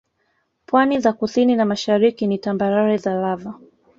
[0.65, 3.59] Pwani za kusini na mashariki ni tambarare za Lava